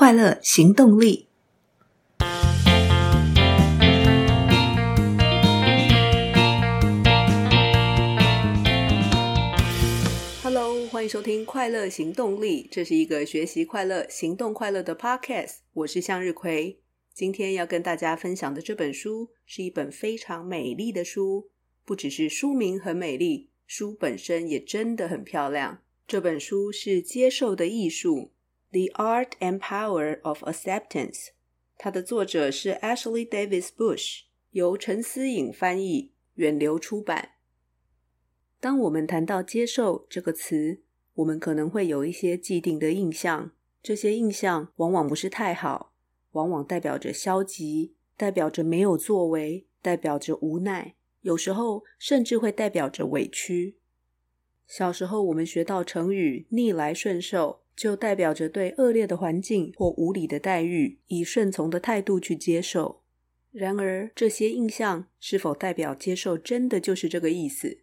[0.00, 1.26] 快乐行动力。
[10.42, 15.56] Hello，欢迎收听《快乐行动力》，这是一个学习快乐、行动快乐的 Podcast。
[15.74, 16.80] 我是向日葵，
[17.12, 21.50] 今天要跟大家分享的这本书是一本非常美丽的书，
[21.84, 25.82] 不只是书名很美丽，书本身也真的很漂亮。
[26.08, 28.16] 这本书是《接受的艺术》
[28.72, 31.28] （The Art and Power of Acceptance），
[31.76, 37.30] 它的作者是 Ashley Davis Bush，由陈思颖翻译，远流出版。
[38.60, 40.82] 当我们谈到“接受”这个词，
[41.14, 45.94] 我们可能会有一些既定的印象，这些印象往往不是太好，
[46.32, 53.78] 往往代表着消极，代表着没有作为，代表着无奈，有时候甚至会代表着委屈。
[54.66, 63.00] 小时候，我们学到成语“逆来顺受”，就代表着对恶劣的环境或无理的待遇，以顺从的态度去接受。
[63.52, 67.78] 然而，这些印象是否代表接受真的就是这个意思？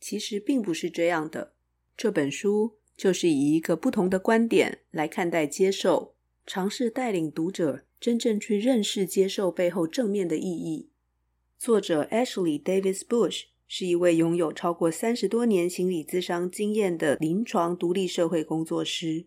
[0.00, 1.54] 其实并不是这样的。
[1.96, 6.14] 这本书就是以一个不同的观点来看待接受，
[6.46, 10.90] 尝试带领读者真正去认识接受背后正面的意义。
[11.58, 13.46] 作者 Ashley Davis Bush。
[13.74, 19.24] 是一位拥有超过三十多年心理咨商经验的临床独立社会工作师，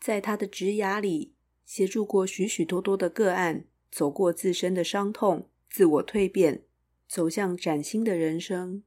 [0.00, 1.34] 在他的职涯里，
[1.64, 6.62] 协助过许许多多的个案，走过自身的伤痛，自我蜕变，
[7.06, 8.82] 走向崭新的人生。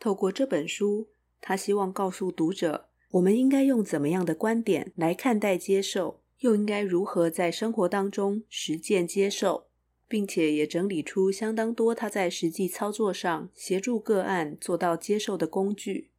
[0.00, 1.08] 透过这本书，
[1.40, 9.66] 他希望告诉读者，我们应该用怎么样的观点来看待接受，又应该如何在生活当中实践接受。
[10.06, 16.10] 并且也整理出相当多他在实际操作上协助个案做到接受的工具。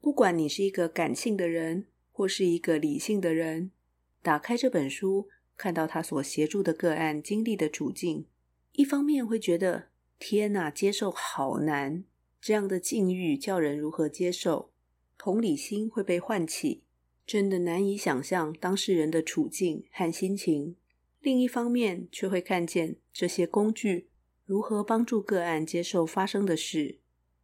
[0.00, 3.70] 不管你是一个感性的人，或是一个理性的人，
[4.22, 8.26] 打开这本书，看到他所协助的个案经历的处境，
[8.72, 12.04] 一方面会觉得天哪，接受好难，
[12.40, 14.70] 这样的境遇叫人如何接受？
[15.16, 16.82] 同理心会被唤起，
[17.26, 20.76] 真的难以想象当事人的处境和心情。
[21.20, 24.08] 另一方面，却会看见这些工具
[24.46, 26.98] 如何帮助个案接受发生的事，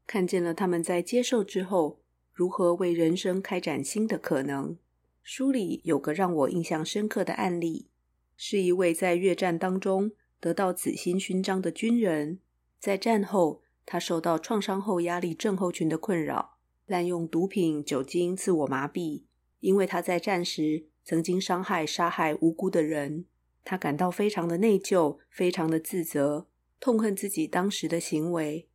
[0.06, 2.00] 看见了他们在接受之后
[2.36, 4.76] 如何为人生开展新的可能。
[5.22, 7.88] 书里有个让我印象深刻的案例，
[8.36, 12.38] 是一位在越战当中得到紫心勋章的军人，
[12.78, 19.22] 在战后他受到创伤后压力症候群的困扰，滥用毒品、酒精、自我麻痹，
[19.60, 23.24] 因为他在战时曾经伤害、杀害无辜的人。
[23.64, 26.46] 他感到非常的内疚，非常的自责，
[26.78, 28.68] 痛恨自己当时的行为。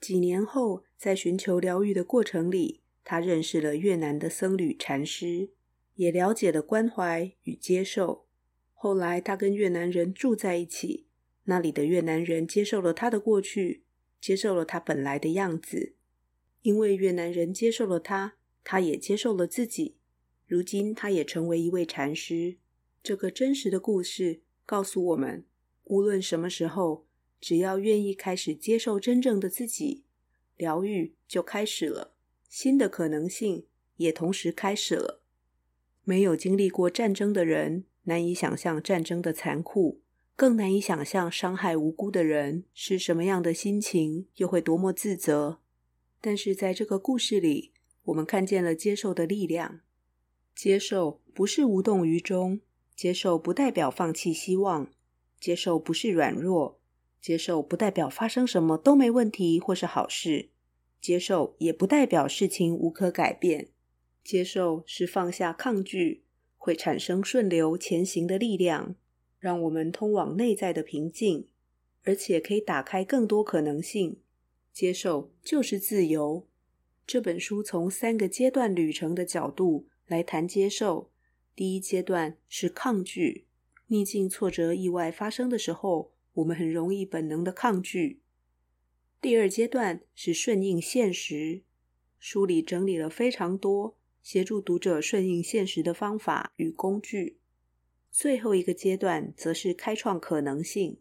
[0.00, 5.50] 几年后，在寻求疗愈的过程里，他认识了越南的僧侣禅师，
[5.94, 8.26] 也了解了关怀与接受。
[8.72, 11.06] 后来，他跟越南人住在一起，
[11.44, 13.84] 那里的越南人接受了他的过去，
[14.20, 15.94] 接受了他本来的样子。
[16.62, 19.96] 因为越南人接受了他，他也接受了自己。
[20.46, 22.58] 如今，他也成为一位禅师。
[23.02, 25.44] 这个真实的故事告诉我们，
[25.84, 27.06] 无论什么时候，
[27.40, 30.04] 只要愿意开始接受真正的自己，
[30.56, 32.11] 疗愈就开始了，
[32.52, 33.64] 新的可能性
[33.96, 35.22] 也同时开始了。
[36.04, 40.02] 没有经历过战争的人，难以想象战争的残酷，
[40.36, 45.60] 更难以想象伤害无辜的人是什么样的心情，又会多么自责。
[46.20, 47.72] 但是在这个故事里，
[48.04, 49.80] 我们看见了接受的力量。
[50.54, 52.60] 接受不是无动于衷。
[52.94, 54.90] 接受不代表放弃希望，
[55.40, 56.78] 接受不是软弱，
[57.18, 60.50] 接受不代表发生什么都没问题或是好事，
[61.02, 63.68] 接受也不代表事情无可改变。
[64.22, 66.22] 接受是放下抗拒，
[66.56, 68.94] 会产生顺流前行的力量，
[69.40, 71.48] 让我们通往内在的平静，
[72.04, 74.18] 而且可以打开更多可能性。
[74.72, 76.46] 接受就是自由。
[77.04, 81.10] 这本书从三个阶段旅程的角度来谈接受。
[81.54, 83.44] 第一阶段是抗拒，
[83.88, 88.21] 逆境、挫折、意外发生的时候，我们很容易本能的抗拒。
[89.22, 91.62] 第二阶段是顺应现实，
[92.18, 97.38] 书里整理了非常多协助读者顺应现实的方法与工具。
[98.10, 100.98] 最后一个阶段则是开创可能性，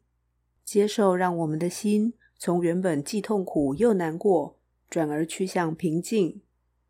[0.64, 6.44] 接受让我们的心从原本既痛苦又难过，转而趋向平静。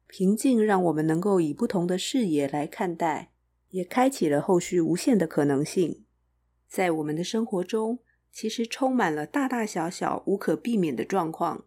[0.07, 3.31] 平静让我们能够以不同的视野来看待。
[3.69, 6.03] 也开启了后续无限的可能性。
[6.67, 7.99] 在我们的生活中，
[8.31, 11.65] 其实充满了大大小小无可避免的状况。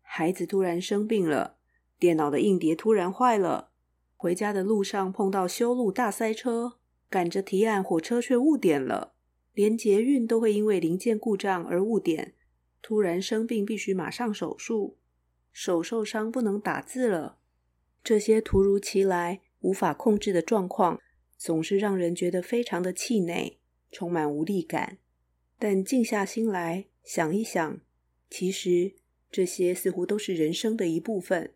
[0.00, 1.56] 孩子突然生病了，
[1.98, 3.70] 电脑的硬碟突然坏了，
[4.16, 6.78] 回家的路上碰到修路大塞车，
[7.08, 9.14] 赶着提案，火车却误点了，
[9.52, 12.34] 连捷运都会因为零件故障而误点。
[12.82, 14.98] 突然生病，必须马上手术，
[15.52, 17.38] 手受伤不能打字了。
[18.02, 20.98] 这些突如其来、无法控制的状况，
[21.36, 23.58] 总是让人觉得非常的气馁，
[23.92, 24.98] 充满无力感。
[25.60, 27.80] 但静下心来想一想，
[28.30, 28.94] 其实
[29.30, 31.52] 这些似乎都是人生的一部分。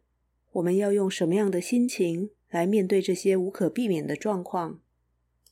[0.52, 4.82] 我们要用什么样的心情来面对这些无可避免的状况？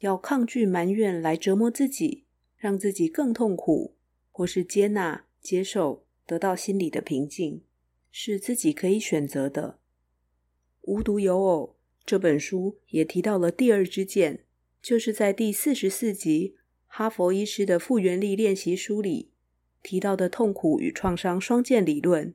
[0.00, 2.24] 要抗拒埋怨来折磨自己，
[2.58, 3.96] 让自己更痛苦，
[4.30, 7.62] 或是接纳、接受，得到心里的平静，
[8.10, 9.78] 是自己可以选择的。
[10.82, 14.44] 无独有偶，这本书也提到了第二支箭，
[14.82, 16.56] 就是在第四十四集
[16.94, 19.30] 《哈佛医师的复原力练习书》里
[19.82, 22.34] 提到的痛苦与创伤双剑理论。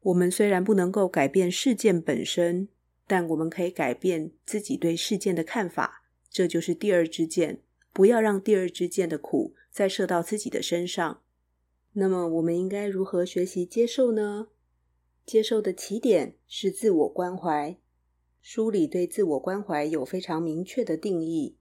[0.00, 2.68] 我们虽然不能够改变事件本身，
[3.06, 6.04] 但我们可以改变自己对事件的看法。
[6.30, 7.60] 这就是第二支箭，
[7.92, 11.20] 不要让第二支箭的苦再射到自己的身上。
[11.92, 14.48] 那么，我们应该如何学习接受呢？
[15.26, 17.76] 接受的起点是自我关怀。
[18.40, 21.57] 书里对自我关怀有非常明确的定义：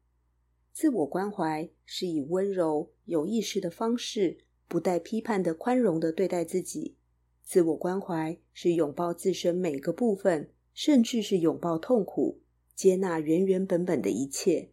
[0.79, 4.37] 自我关怀是以温柔、有意识的方式，
[4.67, 6.95] 不带批判的宽容的对待自己。
[7.41, 12.41] 自我关怀是拥抱自身每个部分，甚至是拥抱痛苦。
[12.75, 14.69] 接纳原原本本的一切。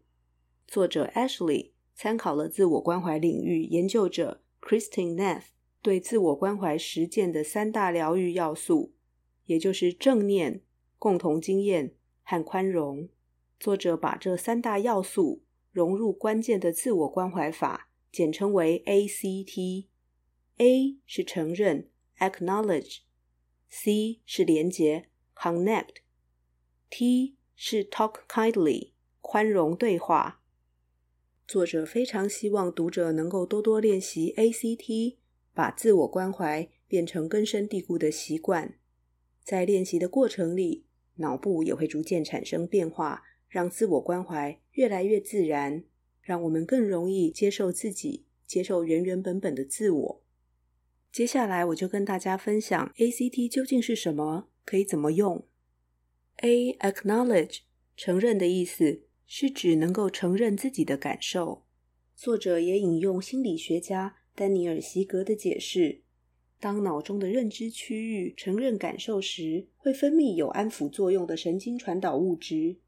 [0.69, 5.45] 作者 Ashley 参考了自我关怀领域研究者 Kristin Neff
[5.81, 8.93] 对自我关怀实践的三大疗愈要素，
[9.47, 10.61] 也就是正念、
[10.99, 13.09] 共同经验和宽容。
[13.59, 15.41] 作者把这三大要素
[15.75, 19.87] 融入关键的自我关怀法，简称为 ACT。
[20.59, 21.91] A 是承认
[22.21, 30.41] （Acknowledge），C 是连结 （Connect），T 是 talk kindly，宽容对话。
[31.45, 35.17] 作者非常希望读者能够多多练习 ACT，
[35.53, 38.79] 把自我关怀变成根深蒂固的习惯。
[39.43, 40.87] 在练习的过程里，
[41.17, 45.85] 脑部也会逐渐产生变化，让自我关怀越来越自然，
[46.21, 50.23] 让我们更容易接受自己，接受原原本本的自我。
[51.13, 55.47] 接下来，我就跟大家分享 ACT 究竟是什么，可以怎么用。
[56.39, 57.59] A acknowledge
[57.97, 61.63] 承认的意思是指能够承认自己的感受。
[62.17, 66.03] 作者也引用心理学家丹尼尔·席格的解释：
[66.59, 72.79] 当脑中的认知区域承认感受时，会分泌有安抚作用的神经传导物质。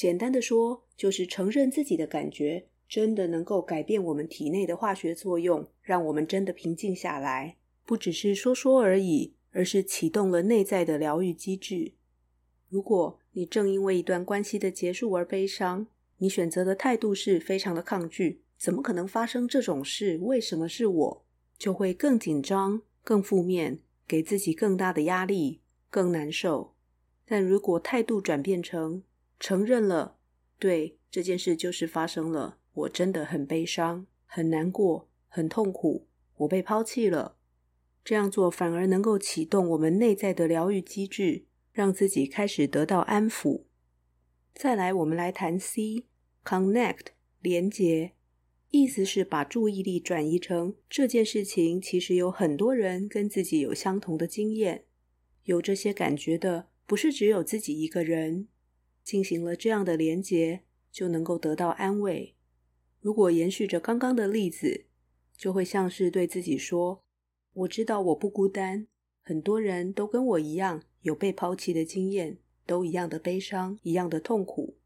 [0.00, 11.92] 简单的说，就是承认自己的感觉真的能够改变我们体内的化学作用，让我们真的平静下来，不只是说说而已，而是启动了内在的疗愈机制。
[12.70, 15.86] 如果你正因为一段关系的结束而悲伤，
[16.16, 20.16] 你选择的态度是非常的抗拒，怎么可能发生这种事？
[20.22, 21.24] 为什么是我？
[21.58, 25.60] 就会更紧张、更负面，给自己更大的压力，
[25.90, 26.72] 更难受。
[27.26, 29.02] 但如果态度转变成
[29.40, 30.18] 承认了，
[30.60, 36.06] 对，这件事就是发生了，我真的很悲伤、很难过、很痛苦，
[36.36, 37.36] 我被抛弃了。
[38.04, 41.46] 这样做反而能够启动我们内在的疗愈机制。
[41.72, 43.62] 让自己开始得到安抚。
[44.52, 47.06] 再来，我们来谈 C，connect
[47.40, 48.12] 连结，
[48.70, 54.84] 意思是把注意力转移成这件事情，其实有很多人跟自己有相同的经验，
[55.44, 58.48] 有这些感觉的不是只有自己一个人。
[59.10, 60.60] 进行了这样的连结，
[60.92, 62.36] 就能够得到安慰。
[63.00, 64.84] 如果延续着刚刚的例子，
[65.36, 67.02] 就会像是对自己说
[67.52, 68.86] ：“我知道我不孤单，
[69.20, 74.76] 很多人都跟我一样。”有被抛弃的经验，都一样的悲伤，一样的痛苦。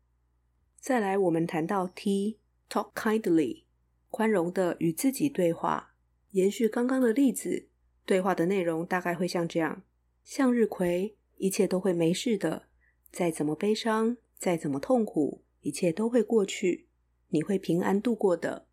[0.81, 3.65] 再来，我们谈到 T，talk kindly，
[4.09, 5.95] 宽容的与自己对话。
[6.31, 7.69] 延续刚刚的例子，
[8.07, 9.83] 对话的内容大概会像这样：
[10.23, 12.69] 向日葵，一切都会没事的。
[13.15, 16.89] 再怎么悲伤，再怎么痛苦，一切都会过去，
[17.29, 18.67] 你会平安度过的。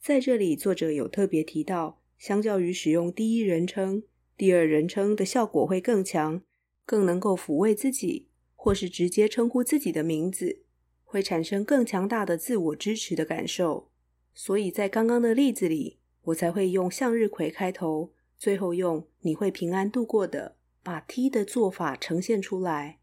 [0.00, 4.02] 在这里，作者有特别提到，相较于使用第一人称。
[4.36, 6.42] 第二人称的效果会更强，
[6.84, 8.26] 更能够抚慰自己，
[8.56, 10.64] 或是直接称呼自己的名字，
[11.04, 13.88] 会产生更强大的自我支持的感受。
[14.34, 22.98] 所以在刚刚的例子里，我才会用向日葵开头，最后用你会平安度过的，把 T 的做法呈现出来。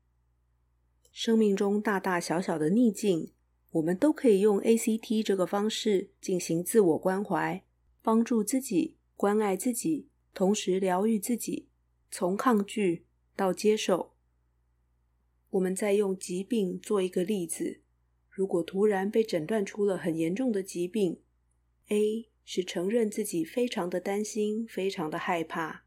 [1.17, 3.31] 生命中大大小小的逆境，
[3.71, 7.63] 我们都可以用 ACT 这个方式进行自我关怀，
[8.01, 10.09] 帮助自己，关爱自己。
[10.33, 11.69] 同时疗愈自己，
[12.11, 14.11] 从抗拒到接受。
[15.51, 17.79] 我们再用疾病做一个例子。
[18.29, 21.21] 如果突然被诊断出了很严重的疾病
[21.87, 25.85] ，A 是承认自己非常的担心，非常的害怕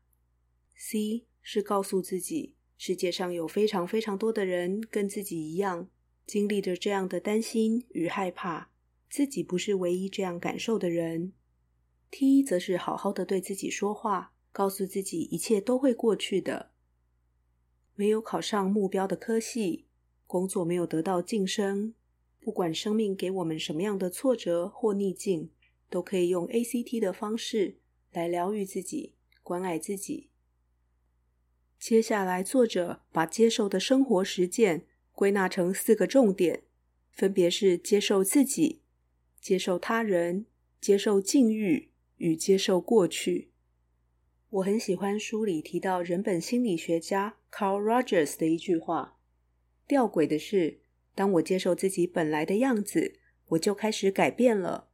[0.74, 5.88] ；C 是告诉自己，世界上有非常非常多的人跟自己一样，
[6.24, 8.70] 经历着这样的担心与害怕，
[9.10, 11.32] 自己不是唯一这样感受的人。
[12.10, 16.70] T 则是好好的对自己说话，告诉自己一切都会过去的。
[17.96, 19.86] 没有考上目标的科系，
[20.28, 21.94] 工作没有得到晋升，
[22.38, 25.50] 不管生命给我们什么样的挫折或逆境，
[25.90, 27.78] 都可以用 ACT 的方式
[28.12, 30.27] 来疗愈自己、关爱自己。
[31.78, 36.64] 接下来，作者把接受的生活实践归纳成四个重点，
[37.12, 38.82] 分别是接受自己、
[39.40, 40.46] 接受他人、
[40.80, 43.52] 接受境遇与接受过去。
[44.50, 49.18] 我很喜欢书里提到人本心理学家 Carl Rogers 的一句话
[49.86, 50.80] ：“吊诡的是，
[51.14, 53.20] 当我接受自己本来的样子，
[53.50, 54.88] 我就开始改变了。”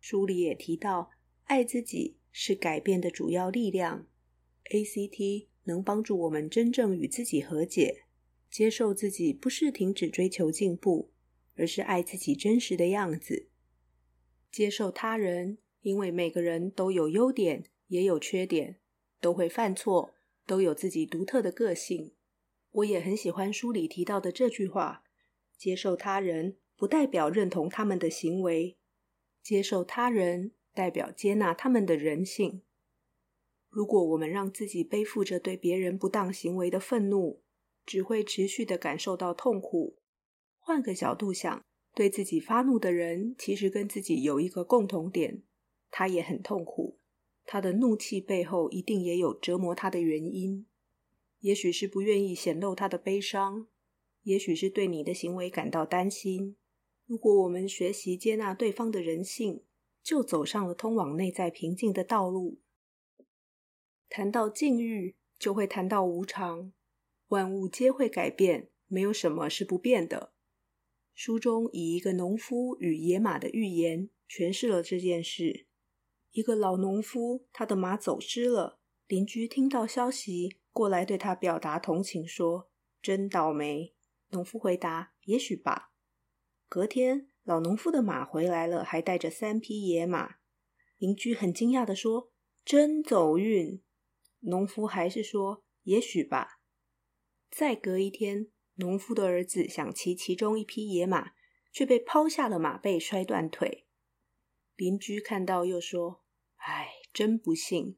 [0.00, 1.10] 书里也提到，
[1.44, 4.06] 爱自己是改变的主要力量。
[4.70, 8.06] ACT 能帮助我们真正与自己和解，
[8.50, 11.12] 接受自己不是停止追求进步，
[11.54, 13.48] 而是爱自己真实的样子。
[14.50, 17.66] 接受他人，因为每个人都有优点。
[17.88, 18.76] 也有缺点，
[19.18, 20.12] 都会犯错，
[20.44, 22.12] 都有自己独特的个性。
[22.70, 25.04] 我也很喜欢书里提到的这句话：
[25.56, 28.76] 接受他人，不代表认同他们的行为；
[29.42, 32.60] 接受他人，代表接纳他们的人性。
[33.78, 37.44] 如果我们让自己背负着对别人不当行为的愤怒，
[37.86, 40.00] 只会持续的感受到痛苦。
[40.58, 41.62] 换个角度想，
[41.94, 45.44] 对自己发怒的人，其实跟自己有一个共同点，
[45.92, 46.98] 他也很痛苦。
[47.44, 50.66] 他的怒气背后一定也有折磨他的原因，
[51.38, 53.68] 也许是不愿意显露他的悲伤，
[54.24, 56.56] 也许是对你的行为感到担心。
[57.06, 59.62] 如果我们学习接纳对方的人性，
[60.02, 62.58] 就走上了通往内在平静的道路。
[64.18, 66.72] 谈到境遇，就会谈到无常，
[67.28, 70.32] 万物皆会改变，没有什么是不变的。
[71.14, 75.68] 书中以一个农夫与野马的寓言诠释了这件事。
[76.32, 78.80] 一个老农夫，他的马走失了。
[79.06, 82.68] 邻居听到消息，过来对他表达同情，说
[83.00, 83.94] ：“真倒霉。”
[84.30, 85.92] 农夫回答：“也许吧。”
[86.68, 90.38] 隔天，老农夫的马回来了，还带着三匹野马。
[90.96, 92.32] 邻居很惊讶地说
[92.66, 93.80] ：“真走运。”
[94.40, 96.60] 农夫还是说：“也许吧。”
[97.50, 101.32] 再隔一天，农夫的儿子想骑其中一匹野马，
[101.72, 103.86] 却被抛下了马背，摔断腿。
[104.76, 106.24] 邻居看到，又说
[106.56, 107.96] ：“哎，真不幸。”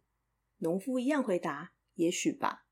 [0.59, 2.67] 农夫一样回答：“也许吧。”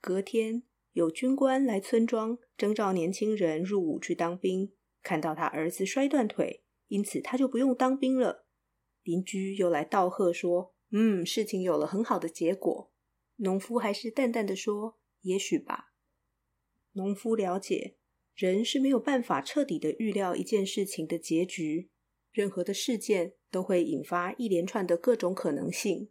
[0.00, 4.72] 隔天，有军官来村庄征召年轻人入伍去当兵，
[5.02, 8.46] 看到他儿子摔断腿，因此他就不用当兵了。
[9.02, 12.92] 邻居又来道贺说：“嗯，事情有了很好的结果。”
[13.36, 15.92] 农夫还是淡淡的说：“也许吧。”
[16.92, 17.96] 农夫了解，
[18.34, 21.90] 人是没有办法彻底的预料一件事情的结局。
[22.32, 26.10] 任何的事件都会引发一连串的各种可能性。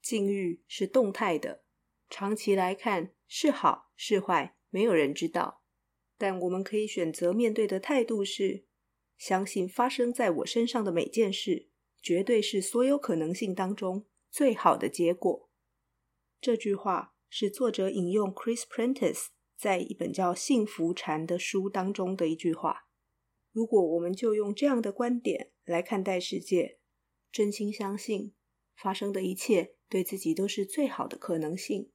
[0.00, 1.64] 境遇是动态的，
[2.10, 5.62] 长期来看是好是坏，没有人知道。
[6.18, 8.64] 但我们可以选择面对的态度是：
[9.16, 11.68] 相信发生在我身上的每件事，
[12.02, 15.50] 绝对是所有可能性当中最好的结果。
[16.40, 19.26] 这句话是作者引用 Chris Prentice
[19.58, 22.88] 在一本叫《幸福禅》的书当中的一句话。
[23.52, 26.78] 如果我们就用这样的观点来看待世界，
[27.30, 28.32] 真心相信
[28.74, 31.92] 发生的一切对自己都是最好的可能性，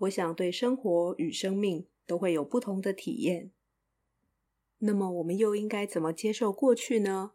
[0.00, 3.50] 我想对生活与生命都会有不同的体验。
[4.80, 7.32] 那么，我们又应该怎么接受过去呢？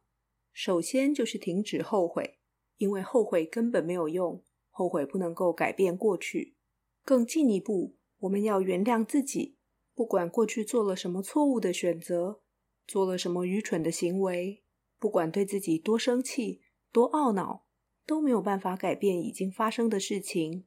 [0.54, 2.38] 首先就是停止后悔，
[2.78, 6.56] 因为后悔根本没有用，后悔不能够改变过去。
[7.04, 9.58] 更进一步，我们要原谅自己，
[9.94, 12.42] 不管过去做了什么错误的选择。
[12.86, 14.64] 做了什么愚蠢的行为，
[15.00, 16.62] 不管对自己多生气、
[16.92, 17.66] 多懊恼，
[18.06, 20.66] 都没有办法改变已经发生的事情。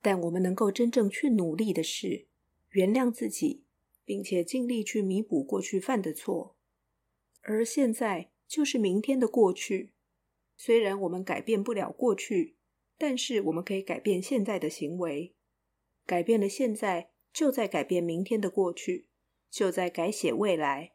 [0.00, 2.28] 但我们能够真正去努力的是，
[2.70, 3.64] 原谅自己，
[4.04, 6.56] 并且尽力去弥补过去犯的错。
[7.40, 9.93] 而现在就是明天的过去。
[10.56, 12.56] 虽然我们改变不了过去，
[12.96, 15.34] 但是我们可以改变现在的行为。
[16.06, 19.08] 改变了现在，就在改变明天的过去，
[19.50, 20.92] 就在改写未来。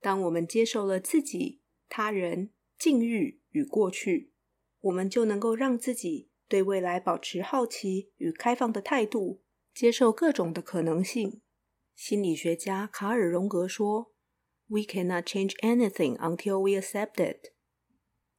[0.00, 4.32] 当我们接受了自己、他人、境遇与过去，
[4.80, 9.40] 我们就能够让自己对未来保持好奇与开放的态度，
[9.72, 11.40] 接受各种的可能性。
[11.94, 14.12] 心理学家卡尔荣格说
[14.68, 17.53] ：“We cannot change anything until we accept it。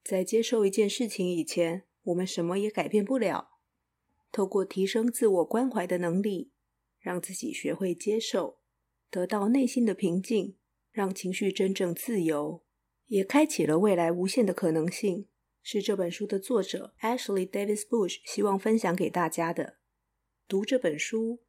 [0.05, 3.57] 在接受一件事情以前，我们什么也改变不了。
[4.31, 6.51] 透过提升自我关怀的能力，
[6.99, 8.59] 让自己学会接受，
[9.09, 10.57] 得到内心的平静，
[10.91, 12.63] 让情绪真正自由，
[13.07, 15.27] 也开启了未来无限的可能性。
[15.63, 19.77] 是这本书的作者 Ashley Davis Bush 希望分享给大家的。
[20.47, 21.39] 读这本书，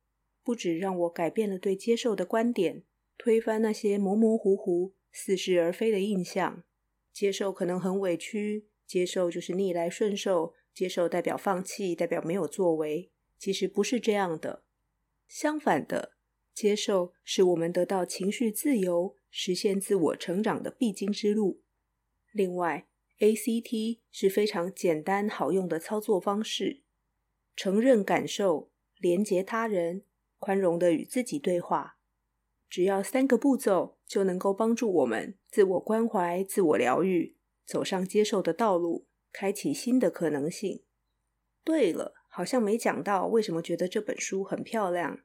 [0.42, 2.84] 不止让我改变了对接受的观点，
[3.18, 6.64] 推翻那些模模糊糊、似是而非的印象。
[7.16, 13.10] 接受可能很委屈，接受就是逆来顺受，接受代表放弃，代表没有作为。
[13.38, 14.64] 其实不是这样的，
[15.26, 16.12] 相反的，
[16.52, 21.62] 接受是我们得到情绪自由、实现自我成长的必经之路。
[22.32, 22.86] 另外
[23.18, 26.82] ，ACT 是非常简单好用的操作方式，
[27.56, 30.02] 承认感受，连结他人，
[30.38, 31.95] 宽容的与自己对话。
[32.68, 40.82] 只要三个步骤，就能够帮助我们自我关怀、自我疗愈，走上接受的道路，开启新的可能性。
[41.64, 45.20] 对了，好像没讲到为什么觉得这本书很漂亮。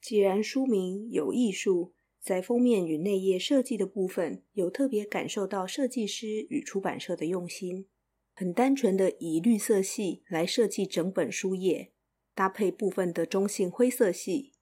[0.00, 1.94] 既然书名有艺术。
[2.24, 7.86] 在封面与内页设计的部分，有特别感受到设计师与出版社的用心。
[8.32, 11.92] 很单纯的以绿色系来设计整本书页，
[12.34, 14.53] 搭配部分的中性灰色系，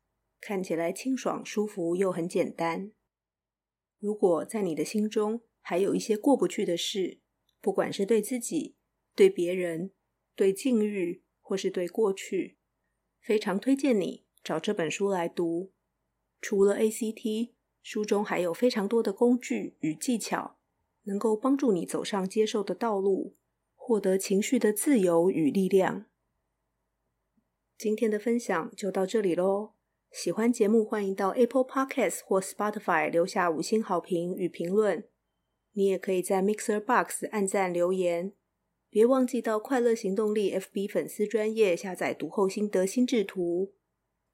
[0.43, 2.91] 看起来清爽舒服又很简单。
[4.01, 7.21] 如果在你的心中还有一些过不去的事，
[7.61, 8.75] 不管是对自己、
[9.15, 9.93] 对别人、
[10.35, 12.59] 对境遇，或是对过去，
[13.21, 15.71] 非常推荐你找这本书来读。
[16.41, 20.59] 除了 ACT，书中还有非常多的工具与技巧，
[21.05, 23.37] 能够帮助你走上接受的道路，
[23.77, 26.07] 获得情绪的自由与力量。
[27.79, 29.75] 今天的分享就到这里喽。
[30.13, 35.05] 喜欢节目，欢迎到 Apple Podcast 或 Spotify 留下五星好评与评论。
[35.73, 38.35] 你也可以在 Mixer Box 按赞留言。
[38.91, 43.73] 别忘记到快乐行动力 FB 粉丝专页下载读后心得心智图。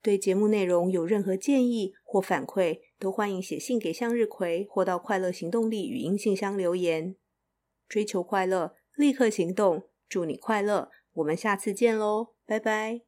[0.03, 7.15] 对节目内容有任何建议或反馈，都欢迎写信给向日葵，或到快乐行动力语音信箱留言。
[7.89, 10.91] 追求快乐，立刻行动，祝你快乐！
[11.15, 13.08] 我们下次见喽，拜拜。